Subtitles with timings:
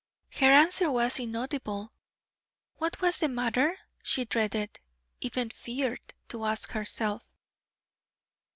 [0.39, 1.91] Her answer was inaudible.
[2.77, 3.77] What was the matter?
[4.01, 4.79] She dreaded,
[5.19, 7.21] even feared, to ask herself.